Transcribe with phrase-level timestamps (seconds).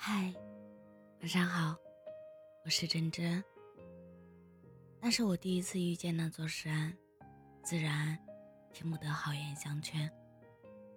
[0.00, 0.32] 嗨，
[1.18, 1.76] 晚上好，
[2.64, 3.42] 我是真真。
[5.00, 6.96] 那是我第一次遇见那座山，
[7.64, 8.16] 自然
[8.72, 10.08] 听不得好言相劝。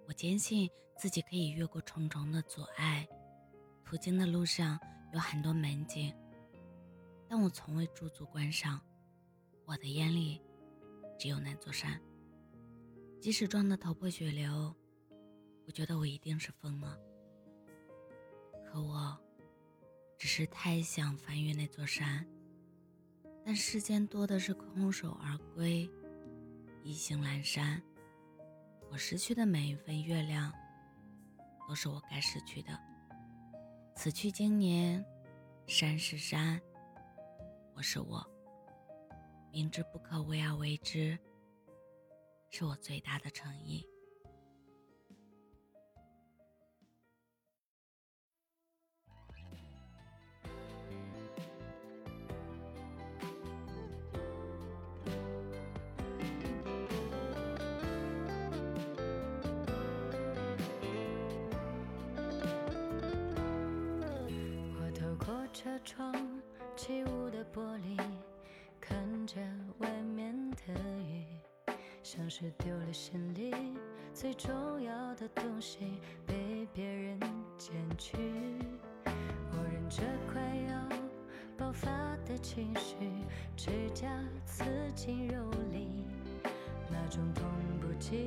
[0.06, 3.04] 我坚信自己可以越过重重的阻碍，
[3.84, 4.78] 途经的路上
[5.12, 6.14] 有很多美景，
[7.28, 8.80] 但我从未驻足观赏。
[9.64, 10.40] 我的眼里
[11.18, 12.00] 只有那座山，
[13.20, 14.72] 即使撞得头破血流，
[15.66, 16.96] 我觉得我一定是疯了。
[18.72, 19.14] 可我，
[20.16, 22.26] 只是太想翻越那座山，
[23.44, 25.86] 但世间多的是空手而归，
[26.82, 27.82] 意兴阑珊。
[28.90, 30.50] 我失去的每一份月亮，
[31.68, 32.70] 都是我该失去的。
[33.94, 35.04] 此去经年，
[35.66, 36.58] 山是山，
[37.74, 38.26] 我是我。
[39.52, 41.18] 明知不可为而为之，
[42.48, 43.86] 是我最大的诚意。
[65.62, 66.12] 车窗
[66.74, 67.96] 起雾的玻璃，
[68.80, 69.36] 看着
[69.78, 71.24] 外面的雨，
[72.02, 73.54] 像是丢了行李，
[74.12, 77.16] 最重要的东西被别人
[77.56, 78.18] 捡去。
[79.04, 80.02] 我忍着
[80.32, 80.98] 快要
[81.56, 81.88] 爆发
[82.26, 82.96] 的情绪，
[83.56, 84.08] 指甲
[84.44, 84.64] 刺
[84.96, 86.04] 进肉里，
[86.90, 87.44] 那种痛
[87.80, 88.26] 不及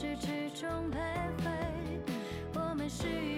[0.00, 0.96] 始之中徘
[1.44, 1.50] 徊
[2.54, 3.29] 我们是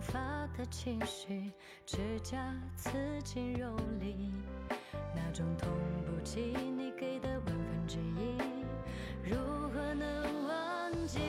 [0.00, 0.18] 发
[0.56, 1.52] 的情绪，
[1.84, 2.38] 指甲
[2.74, 2.90] 刺
[3.22, 4.32] 进肉里，
[5.14, 5.68] 那种痛
[6.06, 8.36] 不及你给的万分之一。
[9.22, 9.36] 如
[9.68, 11.20] 何能忘记，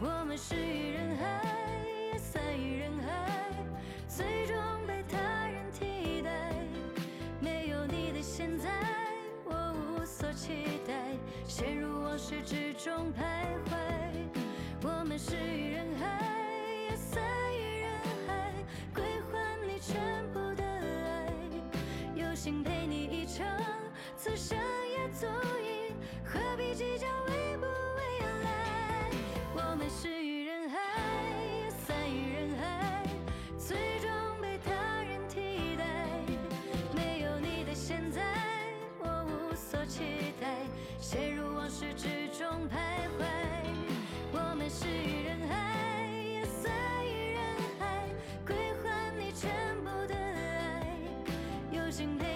[0.00, 1.44] 我们失于人海，
[2.12, 3.52] 也散于人海，
[4.06, 4.56] 最终
[4.86, 6.54] 被他人替代。
[7.40, 8.70] 没有你的现在，
[9.44, 11.16] 我无所期待，
[11.46, 13.76] 陷入往事之中徘徊。
[14.82, 15.34] 我们失
[22.42, 23.46] 心陪你一程，
[24.16, 25.26] 此生也足
[25.60, 25.92] 矣，
[26.24, 29.10] 何必计较未不未来？
[29.54, 30.78] 我们失于人海，
[31.60, 33.04] 也散于人海，
[33.58, 35.84] 最终被他人替代。
[36.96, 38.22] 没有你的现在，
[39.00, 40.64] 我无所期待，
[40.98, 43.26] 陷入往事之中徘徊。
[44.32, 46.72] 我们失于人海，也散
[47.04, 47.42] 于人
[47.78, 48.08] 海，
[48.46, 49.50] 归还你全
[49.84, 50.96] 部的爱，
[51.70, 52.29] 有心陪。